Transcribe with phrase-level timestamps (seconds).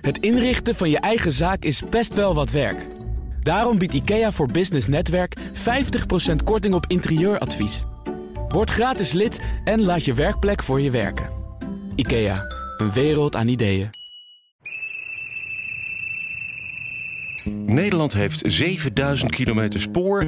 [0.00, 2.86] Het inrichten van je eigen zaak is best wel wat werk.
[3.42, 5.40] Daarom biedt IKEA voor Business Netwerk 50%
[6.44, 7.84] korting op interieuradvies.
[8.48, 11.28] Word gratis lid en laat je werkplek voor je werken.
[11.94, 12.44] IKEA,
[12.76, 13.90] een wereld aan ideeën.
[17.66, 20.26] Nederland heeft 7000 kilometer spoor,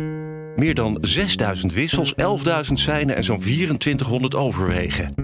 [0.57, 2.14] meer dan 6000 wissels,
[2.66, 5.20] 11.000 seinen en zo'n 2400 overwegen.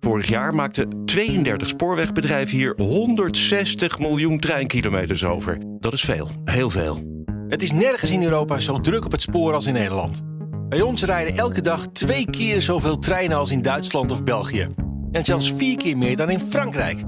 [0.00, 5.58] Vorig jaar maakten 32 spoorwegbedrijven hier 160 miljoen treinkilometers over.
[5.80, 7.24] Dat is veel, heel veel.
[7.48, 10.22] Het is nergens in Europa zo druk op het spoor als in Nederland.
[10.68, 14.68] Bij ons rijden elke dag twee keer zoveel treinen als in Duitsland of België.
[15.12, 17.02] En zelfs vier keer meer dan in Frankrijk.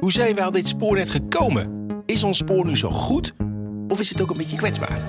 [0.00, 1.86] Hoe zijn we aan dit spoornet gekomen?
[2.06, 3.34] Is ons spoor nu zo goed?
[3.88, 5.00] Of is het ook een beetje kwetsbaar?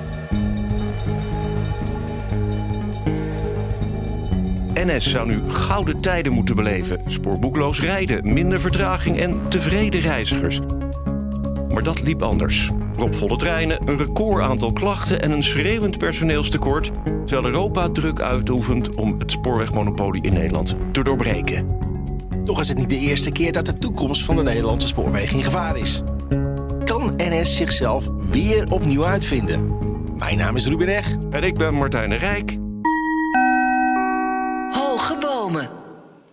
[4.85, 7.01] NS zou nu gouden tijden moeten beleven.
[7.07, 10.59] Spoorboekloos rijden, minder vertraging en tevreden reizigers.
[11.73, 12.71] Maar dat liep anders.
[12.93, 16.91] Propvolle treinen, een record aantal klachten en een schreeuwend personeelstekort.
[17.25, 21.77] Terwijl Europa druk uitoefent om het spoorwegmonopolie in Nederland te doorbreken.
[22.45, 25.43] Toch is het niet de eerste keer dat de toekomst van de Nederlandse spoorwegen in
[25.43, 26.01] gevaar is.
[26.85, 29.77] Kan NS zichzelf weer opnieuw uitvinden?
[30.17, 31.15] Mijn naam is Ruben Eg.
[31.29, 32.61] En ik ben Martijn Rijk.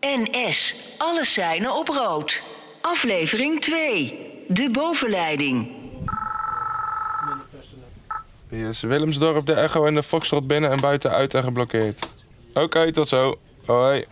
[0.00, 0.74] NS.
[0.98, 2.42] Alle seinen op rood.
[2.80, 4.18] Aflevering 2.
[4.48, 5.68] De bovenleiding.
[8.48, 12.08] Hier is Willemsdorp, de Echo en de Foxtrot binnen en buiten uit en geblokkeerd.
[12.54, 13.34] Oké, tot zo.
[13.66, 14.04] Hoi.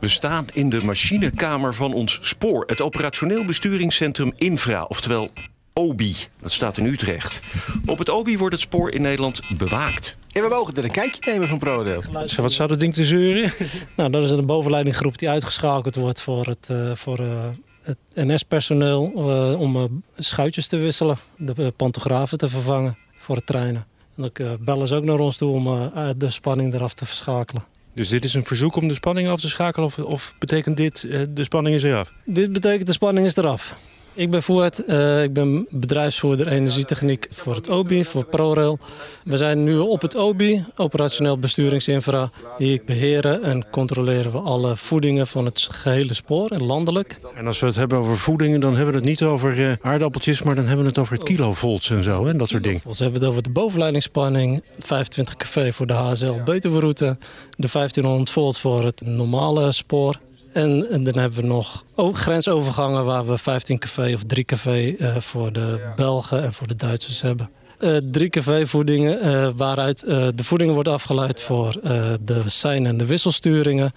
[0.00, 5.30] We staan in de machinekamer van ons spoor, het operationeel besturingscentrum Infra, oftewel
[5.78, 6.14] OBI.
[6.40, 7.40] Dat staat in Utrecht.
[7.86, 10.16] Op het OBI wordt het spoor in Nederland bewaakt.
[10.32, 12.02] En we mogen er een kijkje nemen van ProRail.
[12.36, 13.52] Wat zou dat ding te zeuren?
[13.96, 17.44] nou, dat is een bovenleidinggroep die uitgeschakeld wordt voor het, uh, voor, uh,
[17.82, 23.86] het NS-personeel uh, om schuitjes te wisselen, de pantografen te vervangen voor de treinen.
[24.16, 27.64] En dan bellen ze ook naar ons toe om de spanning eraf te verschakelen.
[27.94, 31.00] Dus dit is een verzoek om de spanning af te schakelen of, of betekent dit
[31.28, 32.12] de spanning is eraf?
[32.24, 33.74] Dit betekent de spanning is eraf.
[34.18, 38.78] Ik ben Voert, uh, ik ben bedrijfsvoerder energietechniek voor het OBI, voor ProRail.
[39.24, 42.30] We zijn nu op het OBI, operationeel besturingsinfra.
[42.56, 47.18] Hier beheren en controleren we alle voedingen van het gehele spoor, landelijk.
[47.34, 50.42] En als we het hebben over voedingen, dan hebben we het niet over uh, aardappeltjes,
[50.42, 52.80] maar dan hebben we het over kilovolts en zo, en dat soort dingen.
[52.84, 57.16] We hebben het over de bovenleidingsspanning, 25 kV voor de HSL Betuweroute,
[57.56, 60.18] de 1500 volt voor het normale spoor.
[60.52, 64.94] En, en, dan hebben we nog ook grensovergangen waar we 15 kV of 3 kV
[64.98, 67.50] uh, voor de Belgen en voor de Duitsers hebben.
[67.80, 71.80] Uh, 3 kV voedingen uh, waaruit de voedingen wordt afgeleid voor
[72.20, 73.92] de sein- en de wisselsturingen.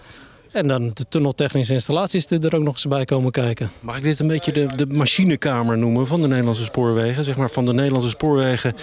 [0.51, 3.71] En dan de tunneltechnische installaties die er ook nog eens bij komen kijken.
[3.79, 7.23] Mag ik dit een beetje de, de machinekamer noemen van de Nederlandse spoorwegen?
[7.23, 8.75] Zeg maar van de Nederlandse spoorwegen,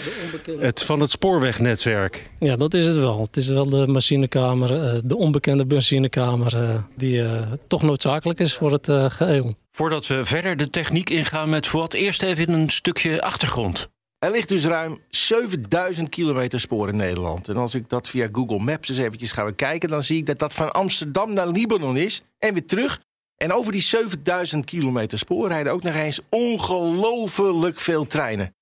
[0.58, 2.30] het, van het spoorwegnetwerk.
[2.38, 3.20] Ja, dat is het wel.
[3.20, 6.56] Het is wel de machinekamer, de onbekende machinekamer...
[6.96, 7.24] die
[7.66, 9.54] toch noodzakelijk is voor het geheel.
[9.72, 13.88] Voordat we verder de techniek ingaan met Fuad, eerst even een stukje achtergrond.
[14.18, 17.48] Er ligt dus ruim 7000 kilometer spoor in Nederland.
[17.48, 19.88] En als ik dat via Google Maps eens eventjes ga bekijken...
[19.88, 23.00] dan zie ik dat dat van Amsterdam naar Libanon is en weer terug.
[23.36, 28.54] En over die 7000 kilometer spoor rijden ook nog eens ongelooflijk veel treinen.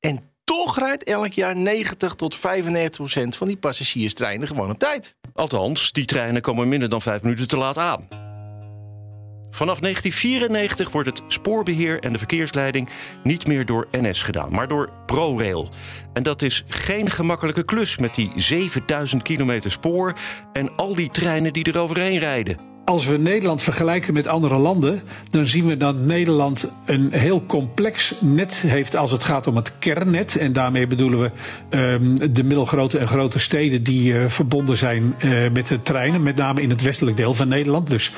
[0.00, 5.16] En toch rijdt elk jaar 90 tot 95 procent van die passagierstreinen gewoon op tijd.
[5.32, 8.08] Althans, die treinen komen minder dan 5 minuten te laat aan.
[9.54, 12.88] Vanaf 1994 wordt het spoorbeheer en de verkeersleiding
[13.22, 15.68] niet meer door NS gedaan, maar door ProRail.
[16.12, 20.14] En dat is geen gemakkelijke klus met die 7000 kilometer spoor
[20.52, 22.72] en al die treinen die er overheen rijden.
[22.84, 28.14] Als we Nederland vergelijken met andere landen, dan zien we dat Nederland een heel complex
[28.20, 30.36] net heeft als het gaat om het kernnet.
[30.36, 31.30] En daarmee bedoelen we
[31.78, 36.36] um, de middelgrote en grote steden die uh, verbonden zijn uh, met de treinen, met
[36.36, 37.90] name in het westelijk deel van Nederland.
[37.90, 38.12] Dus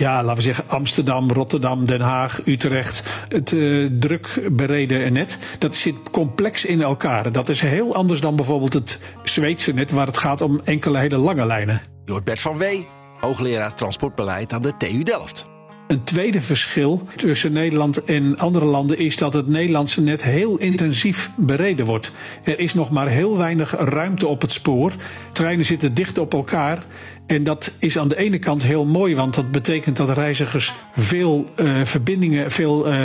[0.00, 3.02] ja, laten we zeggen Amsterdam, Rotterdam, Den Haag, Utrecht.
[3.28, 5.38] Het uh, druk bereden net.
[5.58, 7.32] Dat zit complex in elkaar.
[7.32, 11.18] Dat is heel anders dan bijvoorbeeld het Zweedse net, waar het gaat om enkele hele
[11.18, 11.80] lange lijnen.
[12.04, 12.86] Door Bert van Wee
[13.20, 15.48] hoogleraar transportbeleid aan de TU Delft.
[15.90, 21.30] Een tweede verschil tussen Nederland en andere landen is dat het Nederlandse net heel intensief
[21.36, 22.12] bereden wordt.
[22.44, 24.92] Er is nog maar heel weinig ruimte op het spoor.
[25.32, 26.84] Treinen zitten dicht op elkaar
[27.30, 31.46] En dat is aan de ene kant heel mooi, want dat betekent dat reizigers veel
[31.56, 32.96] uh, verbindingen, veel uh,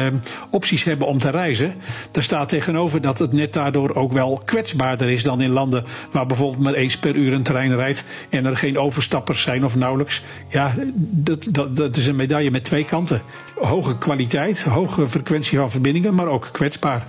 [0.50, 1.74] opties hebben om te reizen.
[2.12, 6.26] Daar staat tegenover dat het net daardoor ook wel kwetsbaarder is dan in landen waar
[6.26, 10.24] bijvoorbeeld maar eens per uur een trein rijdt en er geen overstappers zijn of nauwelijks.
[10.50, 13.22] Ja, dat, dat, dat is een medaille met twee kanten.
[13.56, 17.08] Hoge kwaliteit, hoge frequentie van verbindingen, maar ook kwetsbaar.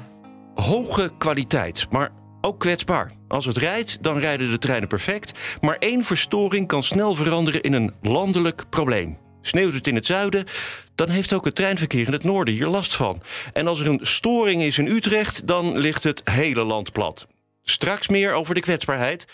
[0.54, 2.10] Hoge kwaliteit, maar
[2.46, 3.12] ook kwetsbaar.
[3.28, 5.58] Als het rijdt, dan rijden de treinen perfect.
[5.60, 9.19] Maar één verstoring kan snel veranderen in een landelijk probleem.
[9.43, 10.44] Sneeuwt het in het zuiden,
[10.94, 13.22] dan heeft ook het treinverkeer in het noorden hier last van.
[13.52, 17.26] En als er een storing is in Utrecht, dan ligt het hele land plat.
[17.62, 19.26] Straks meer over de kwetsbaarheid.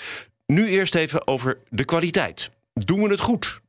[0.46, 2.50] Nu eerst even over de kwaliteit.
[2.74, 3.60] Doen we het goed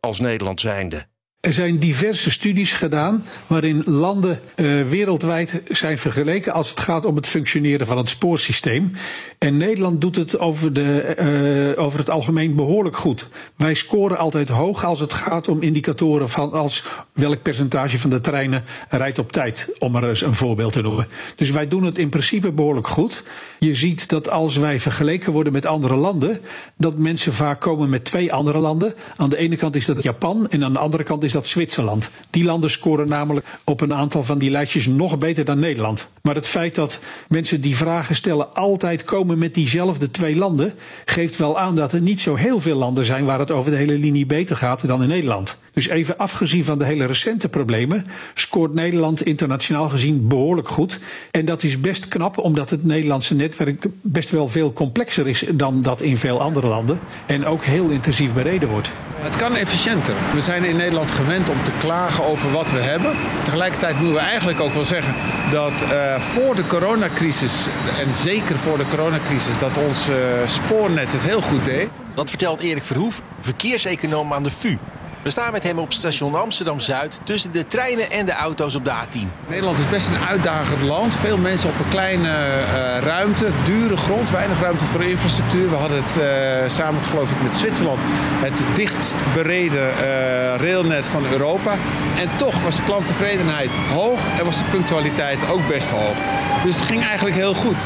[0.00, 1.09] als Nederland zijnde?
[1.40, 7.16] Er zijn diverse studies gedaan waarin landen uh, wereldwijd zijn vergeleken als het gaat om
[7.16, 8.92] het functioneren van het spoorsysteem.
[9.38, 13.28] En Nederland doet het over, de, uh, over het algemeen behoorlijk goed.
[13.56, 18.20] Wij scoren altijd hoog als het gaat om indicatoren van als welk percentage van de
[18.20, 21.08] treinen rijdt op tijd, om er eens een voorbeeld te noemen.
[21.36, 23.22] Dus wij doen het in principe behoorlijk goed.
[23.58, 26.40] Je ziet dat als wij vergeleken worden met andere landen,
[26.76, 28.94] dat mensen vaak komen met twee andere landen.
[29.16, 31.46] Aan de ene kant is dat Japan en aan de andere kant is is dat
[31.46, 32.10] Zwitserland.
[32.30, 36.08] Die landen scoren namelijk op een aantal van die lijstjes nog beter dan Nederland.
[36.22, 40.74] Maar het feit dat mensen die vragen stellen altijd komen met diezelfde twee landen,
[41.04, 43.76] geeft wel aan dat er niet zo heel veel landen zijn waar het over de
[43.76, 45.56] hele linie beter gaat dan in Nederland.
[45.80, 50.98] Dus even afgezien van de hele recente problemen, scoort Nederland internationaal gezien behoorlijk goed.
[51.30, 55.82] En dat is best knap, omdat het Nederlandse netwerk best wel veel complexer is dan
[55.82, 57.00] dat in veel andere landen.
[57.26, 58.90] En ook heel intensief bereden wordt.
[59.14, 60.14] Het kan efficiënter.
[60.32, 63.12] We zijn in Nederland gewend om te klagen over wat we hebben.
[63.44, 65.14] Tegelijkertijd moeten we eigenlijk ook wel zeggen
[65.50, 67.66] dat uh, voor de coronacrisis,
[67.98, 70.16] en zeker voor de coronacrisis, dat ons uh,
[70.46, 71.88] spoornet het heel goed deed.
[72.14, 74.76] Dat vertelt Erik Verhoef, verkeerseconoom aan de VU.
[75.22, 78.90] We staan met hem op station Amsterdam-Zuid tussen de treinen en de auto's op de
[78.90, 79.48] A10.
[79.48, 81.14] Nederland is best een uitdagend land.
[81.14, 85.70] Veel mensen op een kleine uh, ruimte, dure grond, weinig ruimte voor infrastructuur.
[85.70, 91.22] We hadden het uh, samen, geloof ik, met Zwitserland het dichtst bereden uh, railnet van
[91.32, 91.72] Europa.
[92.18, 96.16] En toch was de klanttevredenheid hoog en was de punctualiteit ook best hoog.
[96.64, 97.76] Dus het ging eigenlijk heel goed.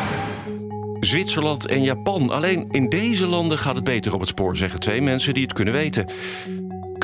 [1.00, 2.30] Zwitserland en Japan.
[2.30, 5.52] Alleen in deze landen gaat het beter op het spoor, zeggen twee mensen die het
[5.52, 6.06] kunnen weten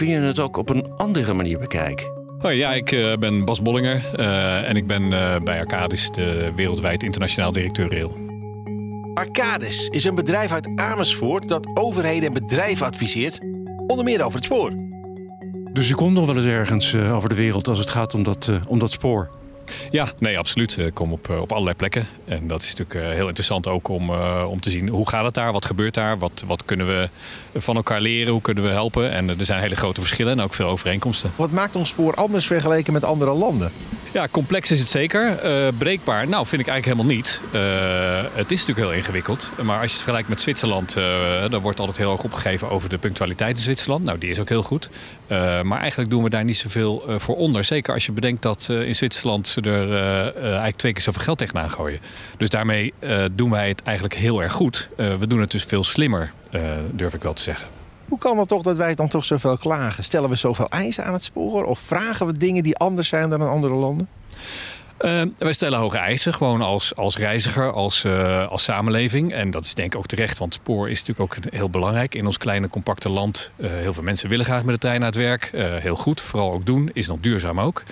[0.00, 2.06] kun je het ook op een andere manier bekijken?
[2.38, 6.52] Hoi, ja, ik uh, ben Bas Bollinger uh, en ik ben uh, bij Arcadis de
[6.56, 8.16] wereldwijd internationaal directeur rail.
[9.14, 13.38] Arcadis is een bedrijf uit Amersfoort dat overheden en bedrijven adviseert,
[13.86, 14.72] onder meer over het spoor.
[15.72, 18.50] Dus je komt nog wel eens ergens over de wereld als het gaat om dat,
[18.68, 19.39] om dat spoor?
[19.90, 20.76] Ja, nee, absoluut.
[20.76, 22.06] Ik kom op, op allerlei plekken.
[22.24, 24.10] En dat is natuurlijk heel interessant ook om,
[24.44, 27.08] om te zien hoe gaat het daar, wat gebeurt daar, wat, wat kunnen we
[27.54, 29.10] van elkaar leren, hoe kunnen we helpen.
[29.10, 31.32] En er zijn hele grote verschillen en ook veel overeenkomsten.
[31.36, 33.72] Wat maakt ons spoor anders vergeleken met andere landen?
[34.12, 35.44] Ja, complex is het zeker.
[35.44, 37.40] Uh, breekbaar, nou vind ik eigenlijk helemaal niet.
[37.54, 39.50] Uh, het is natuurlijk heel ingewikkeld.
[39.62, 41.04] Maar als je het vergelijkt met Zwitserland, uh,
[41.50, 44.04] dan wordt altijd heel erg opgegeven over de punctualiteit in Zwitserland.
[44.04, 44.88] Nou, die is ook heel goed.
[45.62, 47.64] maar eigenlijk doen we daar niet zoveel voor onder.
[47.64, 49.92] Zeker als je bedenkt dat in Zwitserland er
[50.42, 52.00] eigenlijk twee keer zoveel geld tegenaan gooien.
[52.36, 52.94] Dus daarmee
[53.32, 54.88] doen wij het eigenlijk heel erg goed.
[54.96, 56.32] we doen het dus veel slimmer,
[56.92, 57.66] durf ik wel te zeggen.
[58.08, 60.04] Hoe kan het toch dat wij dan toch zoveel klagen?
[60.04, 61.64] Stellen we zoveel eisen aan het spoor?
[61.64, 64.08] Of vragen we dingen die anders zijn dan in andere landen?
[65.00, 69.32] Uh, wij stellen hoge eisen, gewoon als, als reiziger, als, uh, als samenleving.
[69.32, 72.14] En dat is denk ik ook terecht, want spoor is natuurlijk ook heel belangrijk.
[72.14, 75.08] In ons kleine, compacte land, uh, heel veel mensen willen graag met de trein naar
[75.08, 75.50] het werk.
[75.54, 77.82] heel goed, vooral ook doen, is nog duurzaam ook.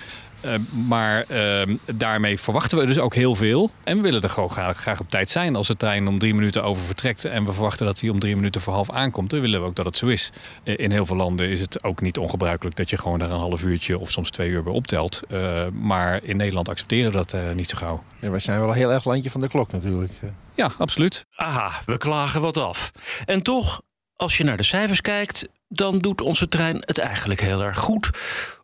[0.45, 0.53] Uh,
[0.87, 3.71] maar uh, daarmee verwachten we dus ook heel veel.
[3.83, 5.55] En we willen er gewoon graag, graag, op tijd zijn.
[5.55, 8.35] Als de trein om drie minuten over vertrekt en we verwachten dat hij om drie
[8.35, 10.31] minuten voor half aankomt, dan willen we ook dat het zo is.
[10.63, 13.63] In heel veel landen is het ook niet ongebruikelijk dat je gewoon daar een half
[13.63, 15.21] uurtje of soms twee uur bij optelt.
[15.27, 18.03] Uh, maar in Nederland accepteren we dat eh, niet zo gauw.
[18.19, 20.11] Ja, wij zijn wel een heel erg landje van de klok natuurlijk.
[20.55, 21.25] Ja, absoluut.
[21.35, 22.91] Aha, we klagen wat af.
[23.25, 23.81] En toch,
[24.15, 28.09] als je naar de cijfers kijkt, dan doet onze trein het eigenlijk heel erg goed.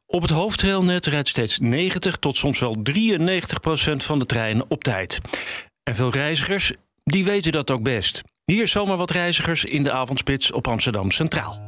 [0.08, 4.84] Op het hoofdrailnet rijdt steeds 90 tot soms wel 93 procent van de treinen op
[4.84, 5.20] tijd.
[5.84, 8.22] En veel reizigers, die weten dat ook best.
[8.46, 11.64] Hier zomaar wat reizigers in de avondspits op Amsterdam Centraal.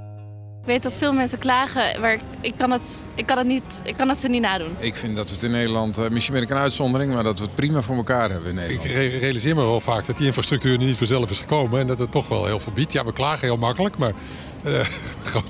[0.61, 3.97] Ik weet dat veel mensen klagen, maar ik kan het, ik kan het, niet, ik
[3.97, 4.75] kan het ze niet nadoen.
[4.79, 7.39] Ik vind dat we het in Nederland, eh, misschien ben ik een uitzondering, maar dat
[7.39, 8.85] we het prima voor elkaar hebben in Nederland.
[8.85, 12.11] Ik realiseer me wel vaak dat die infrastructuur niet vanzelf is gekomen en dat het
[12.11, 12.93] toch wel heel veel biedt.
[12.93, 14.13] Ja, we klagen heel makkelijk, maar
[14.65, 14.85] uh,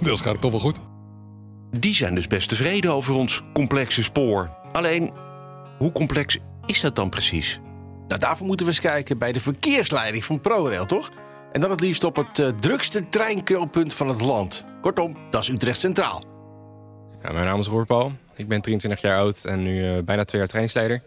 [0.01, 0.79] deels gaat het toch wel goed.
[1.71, 4.49] Die zijn dus best tevreden over ons complexe spoor.
[4.71, 5.11] Alleen,
[5.77, 7.59] hoe complex is dat dan precies?
[8.07, 11.09] Nou, daarvoor moeten we eens kijken bij de verkeersleiding van ProRail, toch?
[11.51, 14.63] En dat het liefst op het uh, drukste treinknooppunt van het land.
[14.81, 16.23] Kortom, dat is Utrecht Centraal.
[17.23, 18.11] Ja, mijn naam is Roer Paul.
[18.35, 21.01] Ik ben 23 jaar oud en nu uh, bijna twee jaar trainingsleider.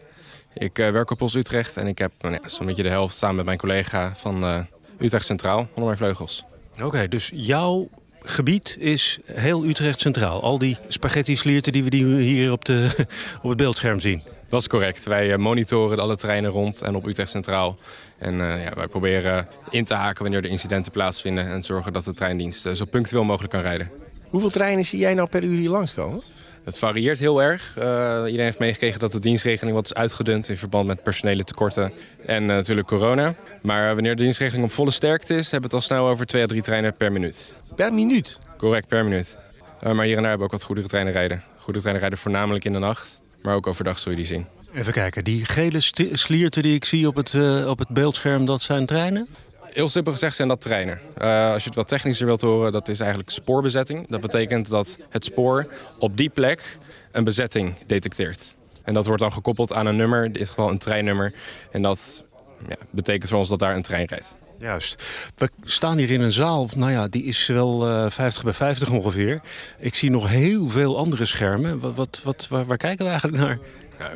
[0.53, 3.15] Ik uh, werk op Pols Utrecht en ik heb nou ja, zo'n beetje de helft
[3.15, 4.65] samen met mijn collega van
[4.99, 6.43] Utrecht Centraal onder mijn vleugels.
[6.73, 7.89] Oké, okay, dus jouw
[8.23, 10.41] gebied is heel Utrecht Centraal.
[10.41, 12.89] Al die spaghetti-slierten die we hier op, de,
[13.43, 14.21] op het beeldscherm zien.
[14.49, 15.03] Dat is correct.
[15.03, 17.77] Wij monitoren alle treinen rond en op Utrecht Centraal.
[18.17, 21.47] En uh, ja, wij proberen in te haken wanneer er incidenten plaatsvinden...
[21.47, 23.91] en zorgen dat de treindienst zo punctueel mogelijk kan rijden.
[24.29, 26.21] Hoeveel treinen zie jij nou per uur hier langskomen?
[26.63, 27.75] Het varieert heel erg.
[27.77, 27.83] Uh,
[28.25, 30.49] iedereen heeft meegekregen dat de dienstregeling wat is uitgedund...
[30.49, 31.91] in verband met personele tekorten
[32.25, 33.33] en uh, natuurlijk corona.
[33.61, 35.51] Maar wanneer de dienstregeling op volle sterkte is...
[35.51, 37.55] hebben we het al snel over twee à drie treinen per minuut.
[37.75, 38.39] Per minuut?
[38.57, 39.37] Correct, per minuut.
[39.81, 41.43] maar hier en daar hebben we ook wat goedere treinen rijden.
[41.55, 43.21] Goedere treinen rijden voornamelijk in de nacht...
[43.41, 44.47] maar ook overdag zul je die zien.
[44.73, 45.79] Even kijken, die gele
[46.11, 49.27] slierten die ik zie op het, op het beeldscherm, dat zijn treinen?
[49.73, 50.99] Heel simpel gezegd zijn dat treinen.
[51.21, 54.07] Uh, als je het wat technischer wilt horen, dat is eigenlijk spoorbezetting.
[54.07, 55.67] Dat betekent dat het spoor
[55.99, 56.77] op die plek
[57.11, 58.55] een bezetting detecteert.
[58.83, 61.33] En dat wordt dan gekoppeld aan een nummer, in dit geval een treinnummer.
[61.71, 62.23] En dat
[62.67, 64.37] ja, betekent voor ons dat daar een trein rijdt.
[64.57, 65.03] Juist.
[65.35, 68.89] We staan hier in een zaal, nou ja, die is wel uh, 50 bij 50
[68.89, 69.41] ongeveer.
[69.79, 71.79] Ik zie nog heel veel andere schermen.
[71.79, 73.59] Wat, wat, wat, waar, waar kijken we eigenlijk naar?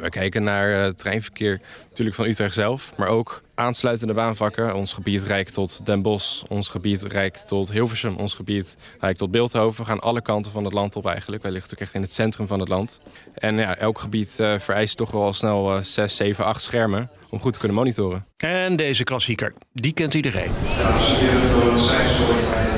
[0.01, 4.75] We kijken naar uh, het treinverkeer natuurlijk van Utrecht zelf, maar ook aansluitende baanvakken.
[4.75, 9.31] Ons gebied reikt tot Den Bosch, ons gebied reikt tot Hilversum, ons gebied reikt tot
[9.31, 9.83] Beeldhoven.
[9.83, 11.43] We gaan alle kanten van het land op eigenlijk.
[11.43, 13.01] Wij liggen ook echt in het centrum van het land.
[13.33, 17.09] En ja, elk gebied uh, vereist toch wel al snel uh, 6, 7, 8 schermen
[17.29, 18.25] om goed te kunnen monitoren.
[18.37, 20.51] En deze klassieker, die kent iedereen.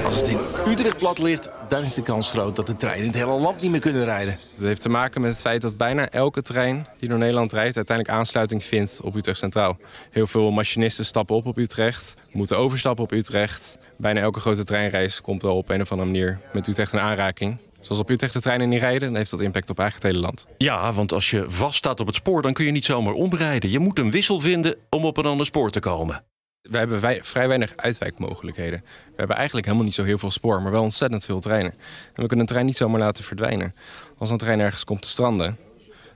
[0.03, 3.11] Als het in Utrecht plat ligt, dan is de kans groot dat de treinen in
[3.11, 4.39] het hele land niet meer kunnen rijden.
[4.53, 7.75] Het heeft te maken met het feit dat bijna elke trein die door Nederland rijdt...
[7.75, 9.77] uiteindelijk aansluiting vindt op Utrecht Centraal.
[10.11, 13.77] Heel veel machinisten stappen op op Utrecht, moeten overstappen op Utrecht.
[13.97, 17.57] Bijna elke grote treinreis komt wel op een of andere manier met Utrecht in aanraking.
[17.81, 20.25] Zoals op Utrecht de treinen niet rijden, dan heeft dat impact op eigenlijk het hele
[20.27, 20.47] land.
[20.57, 23.69] Ja, want als je vaststaat op het spoor, dan kun je niet zomaar omrijden.
[23.69, 26.23] Je moet een wissel vinden om op een ander spoor te komen.
[26.69, 28.79] We hebben wij, vrij weinig uitwijkmogelijkheden.
[29.05, 31.71] We hebben eigenlijk helemaal niet zo heel veel spoor, maar wel ontzettend veel treinen.
[31.71, 33.75] En we kunnen een trein niet zomaar laten verdwijnen.
[34.17, 35.57] Als een trein ergens komt te stranden,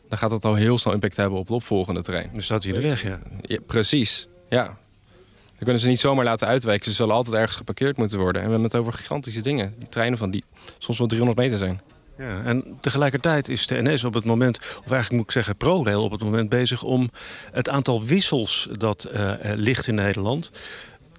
[0.09, 2.29] dan gaat dat al heel snel impact hebben op de opvolgende trein.
[2.33, 3.19] Dus staat hij de weg, ja.
[3.41, 4.65] ja precies, ja.
[4.65, 6.85] Dan kunnen ze niet zomaar laten uitwijken.
[6.85, 8.41] Ze zullen altijd ergens geparkeerd moeten worden.
[8.41, 9.73] En we hebben het over gigantische dingen.
[9.77, 10.43] Die treinen van die
[10.77, 11.81] soms wel 300 meter zijn.
[12.21, 16.03] Ja, en tegelijkertijd is de NS op het moment, of eigenlijk moet ik zeggen ProRail
[16.03, 17.09] op het moment bezig om
[17.51, 20.51] het aantal wissels dat uh, ligt in Nederland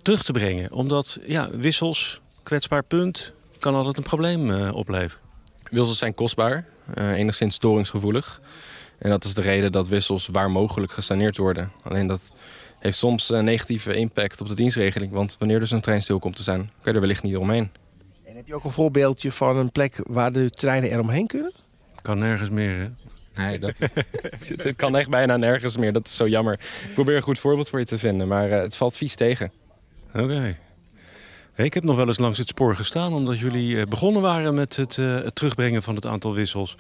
[0.03, 0.73] terug te brengen.
[0.73, 5.25] Omdat ja, wissels, kwetsbaar punt, kan altijd een probleem uh, opleveren.
[5.71, 6.65] Wissels zijn kostbaar,
[6.99, 8.41] uh, enigszins storingsgevoelig.
[8.99, 11.73] En dat is de reden dat wissels waar mogelijk gesaneerd worden.
[11.83, 12.33] Alleen dat
[12.79, 15.13] heeft soms een negatieve impact op de dienstregeling.
[15.13, 17.71] Want wanneer dus een trein stil komt te zijn, kan je er wellicht niet omheen.
[18.43, 21.53] Heb je ook een voorbeeldje van een plek waar de treinen eromheen kunnen?
[22.01, 22.89] Kan nergens meer, hè?
[23.43, 23.75] Nee, dat,
[24.63, 25.93] het kan echt bijna nergens meer.
[25.93, 26.53] Dat is zo jammer.
[26.89, 29.53] Ik probeer een goed voorbeeld voor je te vinden, maar uh, het valt vies tegen.
[30.09, 30.23] Oké.
[30.23, 30.59] Okay.
[31.57, 33.13] Ik heb nog wel eens langs het spoor gestaan...
[33.13, 36.77] omdat jullie begonnen waren met het, uh, het terugbrengen van het aantal wissels.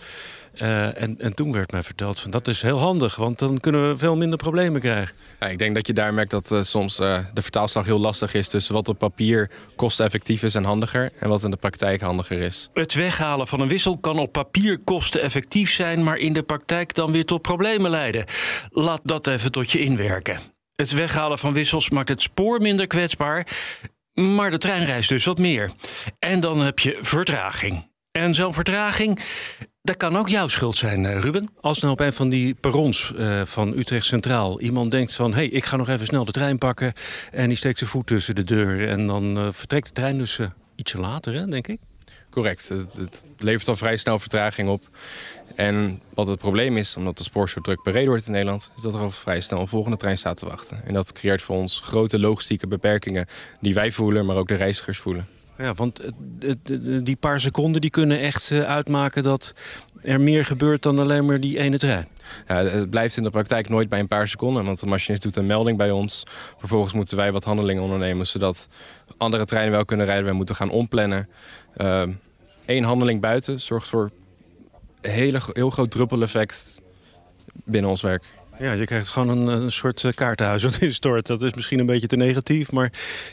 [0.54, 3.16] Uh, en, en, toen werd mij verteld van dat is heel handig...
[3.16, 5.14] want dan kunnen we veel minder problemen krijgen.
[5.40, 8.48] Ja, ik denk dat je daar merkt dat uh, soms de vertaalslag heel lastig is...
[8.48, 11.10] tussen wat op papier kosteneffectief is en handiger...
[11.18, 12.68] en wat in de praktijk handiger is.
[12.72, 16.02] Het weghalen van een wissel kan op papier kosteneffectief zijn...
[16.04, 18.24] maar in de praktijk dan weer tot problemen leiden.
[18.70, 20.40] Laat dat even tot je inwerken.
[20.76, 23.46] Het weghalen van wissels maakt het spoor minder kwetsbaar...
[24.14, 25.70] Maar de trein reist dus wat meer.
[26.18, 27.90] En dan heb je vertraging.
[28.10, 29.20] En zo'n vertraging,
[29.82, 31.50] dat kan ook jouw schuld zijn, Ruben.
[31.60, 35.30] Als nou op een van die perrons uh, van Utrecht Centraal iemand denkt van...
[35.30, 36.92] hé, hey, ik ga nog even snel de trein pakken...
[37.30, 38.88] en die steekt zijn voet tussen de deur...
[38.88, 40.38] en dan uh, vertrekt de trein dus
[40.76, 41.80] ietsje later, hè, denk ik?
[42.32, 42.68] Correct.
[42.68, 44.88] Het, levert al vrij snel vertraging op.
[45.54, 48.70] En wat het probleem is, omdat de spoor zo druk bereden wordt in Nederland...
[48.76, 50.84] is dat er al vrij snel een volgende trein staat te wachten.
[50.84, 53.26] En dat creëert voor ons grote logistieke beperkingen...
[53.60, 55.28] die wij voelen, maar ook de reizigers voelen.
[55.62, 56.00] Ja, want
[57.02, 59.54] die paar seconden die kunnen echt uitmaken dat
[60.00, 62.08] er meer gebeurt dan alleen maar die ene trein.
[62.48, 65.36] Ja, het blijft in de praktijk nooit bij een paar seconden, want de machinist doet
[65.36, 66.22] een melding bij ons.
[66.58, 68.68] Vervolgens moeten wij wat handelingen ondernemen, zodat
[69.16, 70.24] andere treinen wel kunnen rijden.
[70.24, 71.28] Wij moeten gaan omplannen.
[71.76, 72.18] Eén
[72.66, 74.10] uh, handeling buiten zorgt voor
[75.00, 76.80] een hele, heel groot druppeleffect
[77.64, 78.24] binnen ons werk.
[78.58, 81.26] Ja, je krijgt gewoon een, een soort eh, kaartenhuis wat instort.
[81.26, 82.92] Dat is misschien een beetje te negatief, maar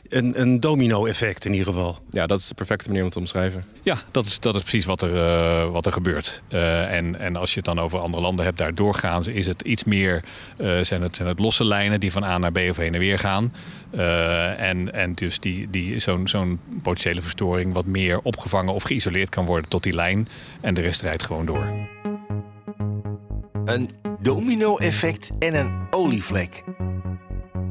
[0.09, 1.97] een, een domino-effect in ieder geval.
[2.09, 3.65] Ja, dat is de perfecte manier om het te omschrijven.
[3.81, 6.41] Ja, dat is, dat is precies wat er, uh, wat er gebeurt.
[6.49, 9.47] Uh, en, en als je het dan over andere landen hebt, daar doorgaan ze, is
[9.47, 10.23] het iets meer,
[10.57, 12.99] uh, zijn, het, zijn het losse lijnen die van A naar B of heen en
[12.99, 13.53] weer gaan.
[14.57, 19.45] en, en dus die, die, zo'n zo'n potentiële verstoring wat meer opgevangen of geïsoleerd kan
[19.45, 20.27] worden tot die lijn.
[20.61, 22.08] En de rest rijdt gewoon door.
[23.69, 23.89] Een
[24.21, 26.63] domino-effect en een olievlek.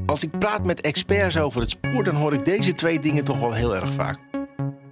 [0.06, 3.40] Als ik praat met experts over het spoor, dan hoor ik deze twee dingen toch
[3.40, 4.18] wel heel erg vaak.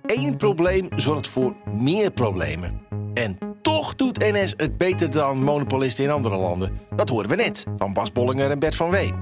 [0.07, 2.81] Eén probleem zorgt voor meer problemen.
[3.15, 6.81] En toch doet NS het beter dan monopolisten in andere landen.
[6.97, 9.13] Dat horen we net van Bas Bollinger en Bert van Wee.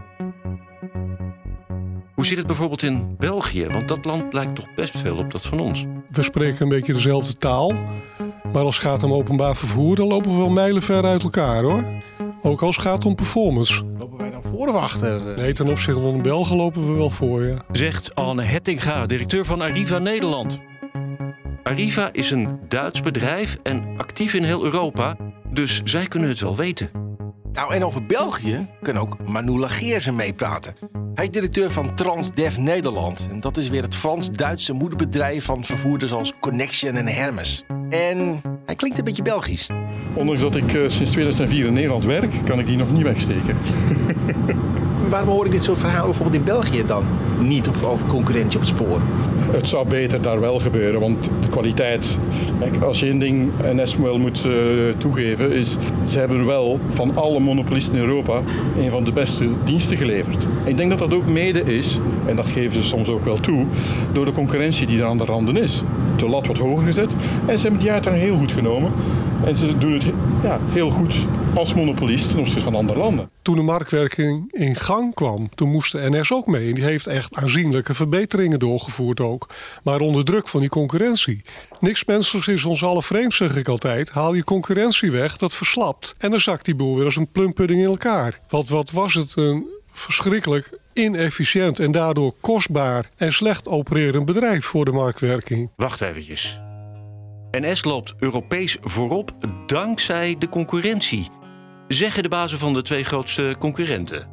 [2.14, 3.66] Hoe zit het bijvoorbeeld in België?
[3.66, 5.84] Want dat land lijkt toch best veel op dat van ons.
[6.10, 7.72] We spreken een beetje dezelfde taal.
[8.54, 11.62] Maar als het gaat om openbaar vervoer, dan lopen we wel mijlen ver uit elkaar
[11.62, 11.84] hoor.
[12.42, 13.84] Ook als het gaat om performance.
[13.98, 15.20] Lopen wij dan voor of achter?
[15.36, 17.56] Nee, ten opzichte van de Belgen lopen we wel voor, ja.
[17.72, 20.60] Zegt Anne Hettinga, directeur van Arriva Nederland.
[21.62, 25.16] Arriva is een Duits bedrijf en actief in heel Europa,
[25.52, 26.90] dus zij kunnen het wel weten.
[27.52, 30.74] Nou, en over België kan ook Manu Lageersen meepraten.
[31.14, 33.26] Hij is directeur van Transdev Nederland.
[33.30, 37.64] En dat is weer het Frans-Duitse moederbedrijf van vervoerders als Connection en Hermes.
[37.88, 39.70] En hij klinkt een beetje Belgisch.
[40.14, 43.56] Ondanks dat ik uh, sinds 2004 in Nederland werk, kan ik die nog niet wegsteken.
[45.10, 47.04] Waarom hoor ik dit soort verhalen bijvoorbeeld in België dan
[47.40, 49.00] niet of over concurrentie op het spoor?
[49.54, 52.18] Het zou beter daar wel gebeuren, want de kwaliteit.
[52.82, 54.52] Als je één ding NS wel moet uh,
[54.98, 58.42] toegeven, is ze hebben wel van alle monopolisten in Europa
[58.78, 60.46] een van de beste diensten geleverd.
[60.64, 63.66] Ik denk dat dat ook mede is, en dat geven ze soms ook wel toe,
[64.12, 65.82] door de concurrentie die er aan de randen is.
[66.16, 67.10] De lat wordt hoger gezet
[67.46, 68.92] en ze hebben die uitdaging heel goed genomen.
[69.44, 70.04] En ze doen het
[70.44, 73.30] ja, heel goed als monopolist ten opzichte van andere landen.
[73.42, 76.68] Toen de marktwerking in gang kwam, toen moest de NS ook mee.
[76.68, 79.48] En die heeft echt aanzienlijke verbeteringen doorgevoerd ook.
[79.82, 81.42] Maar onder druk van die concurrentie.
[81.80, 84.10] Niks menselijks is ons alle vreemd, zeg ik altijd.
[84.10, 86.14] Haal je concurrentie weg, dat verslapt.
[86.18, 88.40] En dan zakt die boel weer als een plumpudding in elkaar.
[88.48, 94.84] Wat, wat was het een verschrikkelijk inefficiënt en daardoor kostbaar en slecht opererend bedrijf voor
[94.84, 95.70] de marktwerking.
[95.76, 96.60] Wacht eventjes.
[97.60, 99.32] NS loopt Europees voorop
[99.66, 101.28] dankzij de concurrentie.
[101.88, 104.28] Zeggen de bazen van de twee grootste concurrenten.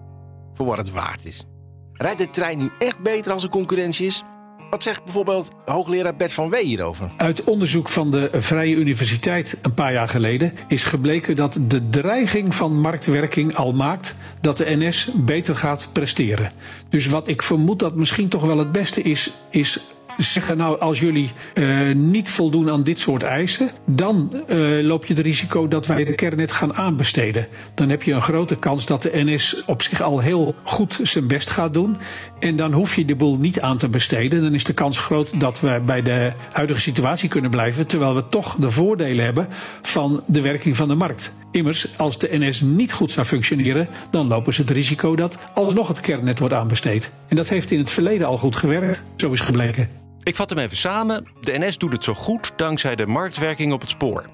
[0.53, 1.45] Voor wat het waard is.
[1.93, 4.23] Rijdt de trein nu echt beter als er concurrentie is?
[4.69, 7.09] Wat zegt bijvoorbeeld hoogleraar Bert van Wee hierover?
[7.17, 12.55] Uit onderzoek van de Vrije Universiteit een paar jaar geleden is gebleken dat de dreiging
[12.55, 16.51] van marktwerking al maakt dat de NS beter gaat presteren.
[16.89, 19.79] Dus wat ik vermoed dat misschien toch wel het beste is, is
[20.23, 25.13] zeggen nou als jullie uh, niet voldoen aan dit soort eisen, dan uh, loop je
[25.13, 27.47] het risico dat wij de kernnet gaan aanbesteden.
[27.75, 31.27] Dan heb je een grote kans dat de NS op zich al heel goed zijn
[31.27, 31.97] best gaat doen.
[32.39, 34.41] En dan hoef je de boel niet aan te besteden.
[34.41, 38.29] Dan is de kans groot dat we bij de huidige situatie kunnen blijven, terwijl we
[38.29, 39.47] toch de voordelen hebben
[39.81, 41.33] van de werking van de markt.
[41.51, 45.87] Immers, als de NS niet goed zou functioneren, dan lopen ze het risico dat alsnog
[45.87, 47.11] het kernnet wordt aanbesteed.
[47.27, 50.00] En dat heeft in het verleden al goed gewerkt, zo is gebleken.
[50.23, 51.27] Ik vat hem even samen.
[51.39, 54.25] De NS doet het zo goed dankzij de marktwerking op het spoor.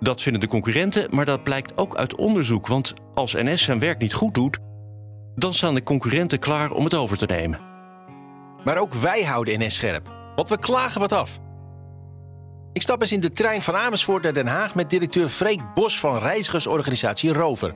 [0.00, 2.66] Dat vinden de concurrenten, maar dat blijkt ook uit onderzoek.
[2.66, 4.58] Want als NS zijn werk niet goed doet,
[5.34, 7.60] dan staan de concurrenten klaar om het over te nemen.
[8.64, 11.38] Maar ook wij houden NS scherp, want we klagen wat af.
[12.72, 16.00] Ik stap eens in de trein van Amersfoort naar Den Haag met directeur Freek Bos
[16.00, 17.74] van reizigersorganisatie Rover.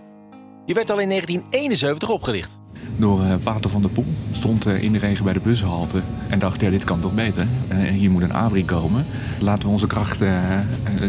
[0.66, 2.60] Die werd al in 1971 opgericht.
[2.96, 6.38] Door uh, Pater van der Poel stond uh, in de regen bij de bushalte en
[6.38, 7.46] dacht, ja, dit kan toch beter.
[7.72, 9.06] Uh, hier moet een abri komen.
[9.40, 10.32] Laten we onze krachten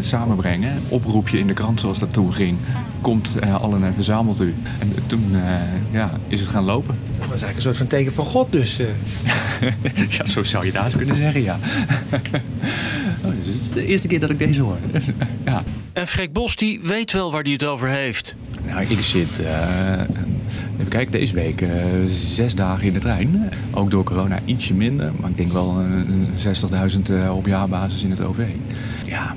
[0.00, 0.82] samenbrengen.
[0.88, 2.58] Oproepje in de krant zoals dat toen ging.
[3.00, 4.54] Komt allen en verzamelt u.
[4.78, 5.36] En toen
[5.90, 6.96] ja, is het gaan lopen.
[7.18, 8.76] Dat was eigenlijk een soort van teken van God dus.
[10.08, 11.58] ja, zo zou je daar eens kunnen zeggen, ja.
[13.74, 14.78] de eerste keer dat ik deze hoor.
[15.44, 15.62] ja.
[15.92, 18.36] En Freek Bos die weet wel waar hij het over heeft.
[18.66, 20.00] Nou, ik zit, uh,
[20.72, 21.70] even kijken, deze week uh,
[22.08, 23.50] zes dagen in de trein.
[23.70, 28.10] Ook door corona ietsje minder, maar ik denk wel uh, 60.000 uh, op jaarbasis in
[28.10, 28.40] het OV.
[29.06, 29.36] Ja,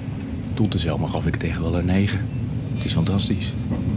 [0.53, 2.19] tot de zomer gaf ik tegen wel een 9.
[2.75, 3.53] Het is fantastisch.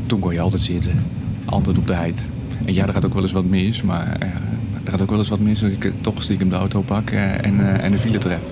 [0.07, 1.05] Toen kon je altijd zitten,
[1.45, 2.29] altijd op tijd.
[2.65, 4.17] En ja, er gaat ook wel eens wat mis, maar
[4.85, 7.81] er gaat ook wel eens wat mis als ik toch stiekem de auto pak en,
[7.81, 8.45] en de file tref.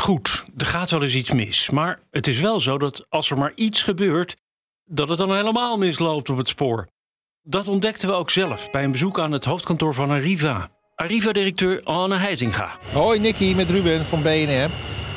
[0.00, 1.70] Goed, er gaat wel eens iets mis.
[1.70, 4.36] Maar het is wel zo dat als er maar iets gebeurt,
[4.84, 6.88] dat het dan helemaal misloopt op het spoor.
[7.42, 10.70] Dat ontdekten we ook zelf bij een bezoek aan het hoofdkantoor van Arriva.
[10.94, 12.70] Arriva-directeur Anne Heizinga.
[12.92, 14.70] Hoi Nicky, met Ruben van BNR.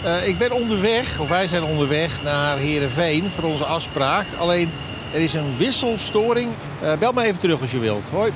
[0.05, 4.25] Uh, ik ben onderweg, of wij zijn onderweg naar Heerenveen voor onze afspraak.
[4.37, 4.69] Alleen
[5.13, 6.51] Er is een wisselstoring.
[6.83, 8.09] Uh, bel me even terug als je wilt.
[8.09, 8.31] Hoi.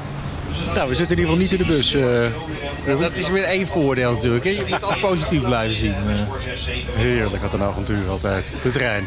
[0.76, 1.96] Nou, we zitten in ieder geval niet in de bus.
[1.96, 4.44] Uh, dat is weer één voordeel natuurlijk.
[4.44, 4.50] Hè?
[4.50, 5.94] Je moet altijd positief blijven zien.
[6.96, 8.60] Heerlijk, wat een avontuur altijd.
[8.64, 9.04] De trein.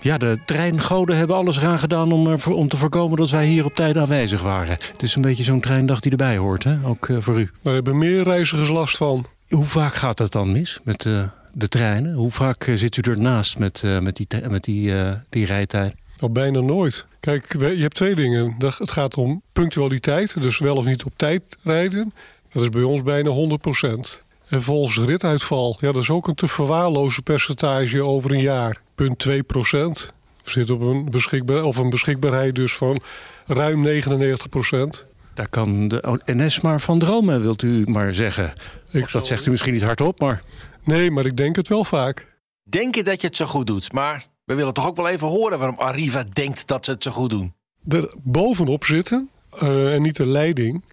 [0.00, 3.74] Ja, de treingoden hebben alles eraan gedaan om, om te voorkomen dat wij hier op
[3.74, 4.76] tijd aanwezig waren.
[4.92, 6.76] Het is een beetje zo'n treindag die erbij hoort, hè?
[6.84, 7.50] ook uh, voor u.
[7.62, 9.26] Daar hebben meer reizigers last van.
[9.48, 12.14] Hoe vaak gaat dat dan mis met uh, de treinen?
[12.14, 14.92] Hoe vaak zit u ernaast met, met die, met die,
[15.28, 15.94] die rijtijd?
[16.18, 17.06] Nou, bijna nooit.
[17.24, 18.54] Kijk, je hebt twee dingen.
[18.58, 22.12] Het gaat om punctualiteit, dus wel of niet op tijd rijden.
[22.52, 26.48] Dat is bij ons bijna 100% En volgens rituitval, ja, dat is ook een te
[26.48, 28.80] verwaarlozen percentage over een jaar.
[28.94, 30.12] Punt 2 procent.
[30.42, 33.00] We zitten op een, beschikbaar, of een beschikbaarheid dus van
[33.46, 35.06] ruim 99 procent.
[35.34, 38.52] Daar kan de NS maar van dromen, wilt u maar zeggen.
[38.90, 40.42] Ik dat zegt u misschien niet hardop, maar...
[40.84, 42.26] Nee, maar ik denk het wel vaak.
[42.62, 45.58] Denken dat je het zo goed doet, maar we willen toch ook wel even horen
[45.58, 47.54] waarom Arriva denkt dat ze het zo goed doen.
[47.88, 49.30] Er bovenop zitten,
[49.62, 50.84] uh, en niet de leiding,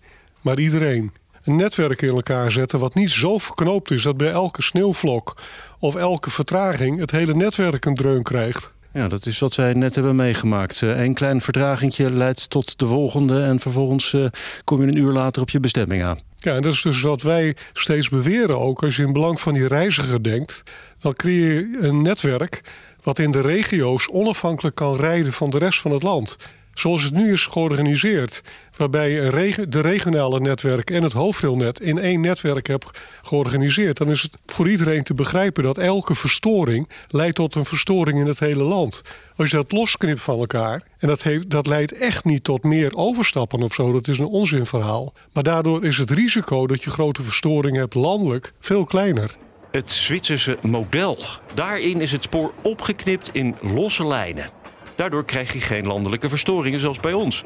[0.41, 1.11] maar iedereen.
[1.43, 5.41] Een netwerk in elkaar zetten wat niet zo verknoopt is dat bij elke sneeuwvlok
[5.79, 8.73] of elke vertraging het hele netwerk een dreun krijgt.
[8.93, 10.81] Ja, dat is wat wij net hebben meegemaakt.
[10.81, 14.25] Een eh, klein vertragingje leidt tot de volgende en vervolgens uh,
[14.63, 16.19] kom je een uur later op je bestemming aan.
[16.35, 18.83] Ja, en dat is dus wat wij steeds beweren ook.
[18.83, 20.63] Als je in belang van die reiziger denkt,
[20.99, 22.61] dan creëer je een netwerk
[23.03, 26.37] wat in de regio's onafhankelijk kan rijden van de rest van het land.
[26.73, 28.41] Zoals het nu is georganiseerd,
[28.77, 34.21] waarbij je de regionale netwerk en het hoofdrailnet in één netwerk hebt georganiseerd, dan is
[34.21, 38.63] het voor iedereen te begrijpen dat elke verstoring leidt tot een verstoring in het hele
[38.63, 39.01] land.
[39.35, 42.95] Als je dat losknipt van elkaar, en dat, heeft, dat leidt echt niet tot meer
[42.95, 45.13] overstappen of zo, dat is een onzinverhaal.
[45.33, 49.37] Maar daardoor is het risico dat je grote verstoringen hebt landelijk veel kleiner.
[49.71, 51.17] Het Zwitserse model.
[51.53, 54.49] Daarin is het spoor opgeknipt in losse lijnen.
[54.95, 57.43] Daardoor krijg je geen landelijke verstoringen zoals bij ons.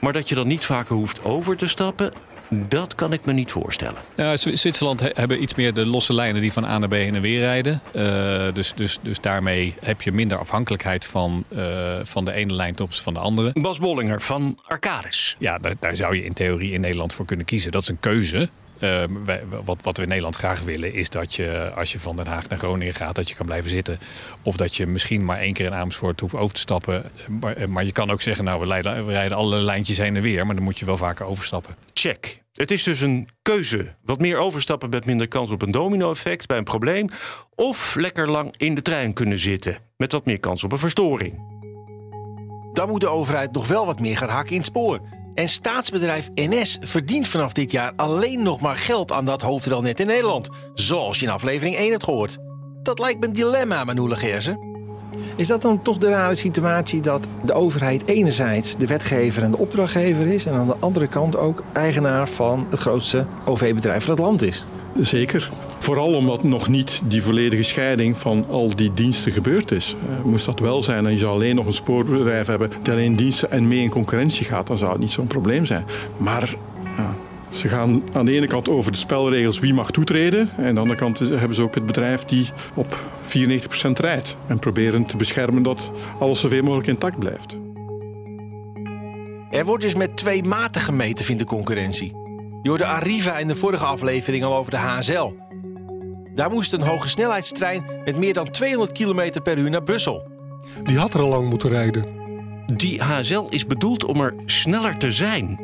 [0.00, 2.12] Maar dat je dan niet vaker hoeft over te stappen,
[2.48, 4.00] dat kan ik me niet voorstellen.
[4.16, 7.20] Ja, Zwitserland hebben iets meer de losse lijnen die van A naar B heen en
[7.20, 7.80] weer rijden.
[7.94, 8.02] Uh,
[8.54, 12.84] dus, dus, dus daarmee heb je minder afhankelijkheid van, uh, van de ene lijn ten
[12.84, 13.50] opzichte van de andere.
[13.60, 15.36] Bas Bollinger van Arcadis.
[15.38, 17.72] Ja, daar, daar, zou je in theorie in Nederland voor kunnen kiezen.
[17.72, 18.48] Dat is een keuze.
[18.82, 22.16] Uh, wij, wat, wat, we in Nederland graag willen is dat je als je van
[22.16, 23.98] Den Haag naar Groningen gaat, dat je kan blijven zitten.
[24.42, 27.04] Of dat je misschien maar één keer in Amersfoort hoeft over te stappen.
[27.40, 30.22] Maar, maar je kan ook zeggen, nou we, rijden, we rijden alle lijntjes heen en
[30.22, 31.74] weer, maar dan moet je wel vaker overstappen.
[31.94, 32.40] Check.
[32.52, 33.94] Het is dus een keuze.
[34.04, 37.08] Wat meer overstappen met minder kans op een domino-effect bij een probleem.
[37.54, 41.50] Of lekker lang in de trein kunnen zitten met wat meer kans op een verstoring.
[42.72, 45.00] Dan moet de overheid nog wel wat meer gaan hakken in het spoor.
[45.34, 50.06] En staatsbedrijf NS verdient vanaf dit jaar alleen nog maar geld aan dat hoofdrailnet in
[50.06, 50.48] Nederland.
[50.74, 52.38] Zoals je in aflevering 1 hebt gehoord.
[52.82, 54.58] Dat lijkt me een dilemma, Manoele Gersen.
[55.36, 59.58] Is dat dan toch de rare situatie dat de overheid enerzijds de wetgever en de
[59.58, 60.46] opdrachtgever is...
[60.46, 64.64] en aan de andere kant ook eigenaar van het grootste OV-bedrijf van het land is?
[65.00, 65.50] Zeker.
[65.82, 69.96] Vooral omdat nog niet die volledige scheiding van al die diensten gebeurd is.
[70.08, 73.16] Uh, moest dat wel zijn en je zou alleen nog een spoorbedrijf hebben die alleen
[73.16, 75.84] diensten en mee in concurrentie gaat, dan zou het niet zo'n probleem zijn.
[76.16, 76.54] Maar
[76.98, 77.08] uh,
[77.48, 80.50] ze gaan aan de ene kant over de spelregels wie mag toetreden.
[80.56, 84.36] En aan de andere kant hebben ze ook het bedrijf die op 94% rijdt.
[84.46, 87.58] En proberen te beschermen dat alles zoveel mogelijk intact blijft.
[89.50, 92.12] Er wordt dus met twee maten gemeten, vindt de concurrentie.
[92.62, 95.32] Je hoorde Arriva in de vorige aflevering al over de HSL.
[96.34, 100.30] Daar moest een hoge snelheidstrein met meer dan 200 km per uur naar Brussel.
[100.82, 102.04] Die had er al lang moeten rijden.
[102.76, 105.60] Die HSL is bedoeld om er sneller te zijn.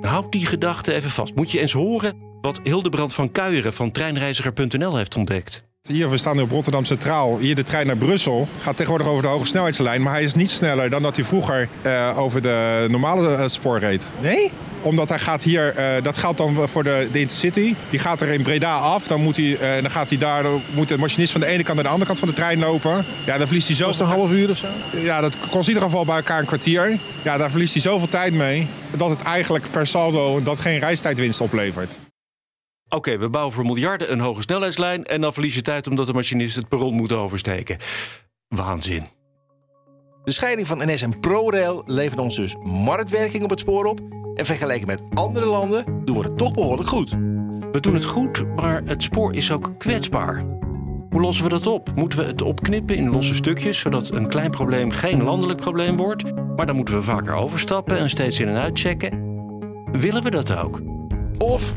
[0.00, 1.34] Houd die gedachte even vast.
[1.34, 5.62] Moet je eens horen wat Hildebrand van Kuijeren van treinreiziger.nl heeft ontdekt.
[5.88, 7.38] Hier, we staan nu op Rotterdam Centraal.
[7.38, 8.48] Hier de trein naar Brussel.
[8.60, 10.02] Gaat tegenwoordig over de hoge snelheidslijn.
[10.02, 13.78] Maar hij is niet sneller dan dat hij vroeger uh, over de normale uh, spoor
[13.78, 14.08] reed.
[14.22, 14.52] Nee?
[14.84, 17.74] Omdat hij gaat hier, uh, dat geldt dan voor de, de Intercity.
[17.90, 19.06] Die gaat er in Breda af.
[19.06, 21.74] Dan moet, hij, dan gaat hij daar, dan moet de machinist van de ene kant
[21.74, 23.04] naar de andere kant van de trein lopen.
[23.26, 23.86] Ja, dan verliest hij zo.
[23.86, 24.66] Was een half uur of zo?
[24.92, 26.98] Ja, dat kost in ieder geval bij elkaar een kwartier.
[27.22, 28.66] Ja, daar verliest hij zoveel tijd mee.
[28.96, 31.98] Dat het eigenlijk per saldo dat geen reistijdwinst oplevert.
[32.84, 35.04] Oké, okay, we bouwen voor miljarden een hoge snelheidslijn...
[35.04, 37.76] en dan verlies je tijd omdat de machinist het perron moet oversteken.
[38.48, 39.06] Waanzin.
[40.24, 44.00] De scheiding van NS en ProRail levert ons dus marktwerking op het spoor op...
[44.34, 47.10] en vergeleken met andere landen doen we het toch behoorlijk goed.
[47.72, 50.42] We doen het goed, maar het spoor is ook kwetsbaar.
[51.10, 51.94] Hoe lossen we dat op?
[51.94, 53.78] Moeten we het opknippen in losse stukjes...
[53.78, 56.34] zodat een klein probleem geen landelijk probleem wordt?
[56.56, 59.22] Maar dan moeten we vaker overstappen en steeds in en uitchecken.
[59.92, 60.80] Willen we dat ook?
[61.38, 61.74] Of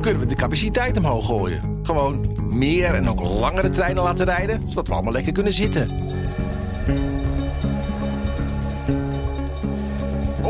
[0.00, 1.78] kunnen we de capaciteit omhoog gooien?
[1.82, 5.88] Gewoon meer en ook langere treinen laten rijden, zodat we allemaal lekker kunnen zitten.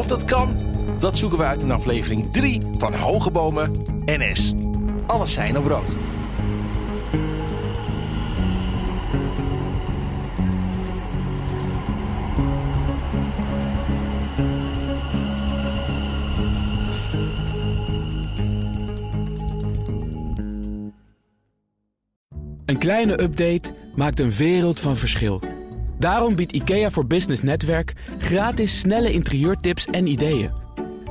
[0.01, 0.70] of dat kan?
[1.01, 3.73] Dat zoeken we uit in aflevering 3 van Hoge Bomen
[4.05, 4.55] NS.
[5.07, 5.97] Alles zijn op rood.
[22.65, 25.43] Een kleine update maakt een wereld van verschil.
[25.99, 30.60] Daarom biedt IKEA voor Business Netwerk gratis snelle interieurtips en ideeën.